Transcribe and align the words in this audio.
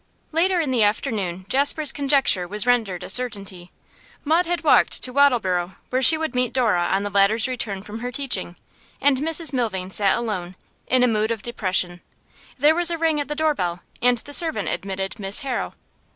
Later 0.31 0.59
in 0.59 0.71
the 0.71 0.81
afternoon 0.81 1.45
Jasper's 1.47 1.91
conjecture 1.91 2.47
was 2.47 2.65
rendered 2.65 3.03
a 3.03 3.07
certainty. 3.07 3.71
Maud 4.23 4.47
had 4.47 4.63
walked 4.63 5.03
to 5.03 5.13
Wattleborough, 5.13 5.75
where 5.91 6.01
she 6.01 6.17
would 6.17 6.33
meet 6.33 6.53
Dora 6.53 6.85
on 6.91 7.03
the 7.03 7.11
latter's 7.11 7.47
return 7.47 7.83
from 7.83 7.99
her 7.99 8.11
teaching, 8.11 8.55
and 8.99 9.19
Mrs 9.19 9.53
Milvain 9.53 9.91
sat 9.91 10.17
alone, 10.17 10.55
in 10.87 11.03
a 11.03 11.07
mood 11.07 11.29
of 11.29 11.43
depression; 11.43 12.01
there 12.57 12.73
was 12.73 12.89
a 12.89 12.97
ring 12.97 13.19
at 13.21 13.27
the 13.27 13.35
door 13.35 13.53
bell, 13.53 13.81
and 14.01 14.17
the 14.17 14.33
servant 14.33 14.69
admitted 14.69 15.19
Miss 15.19 15.41
Harrow. 15.41 15.75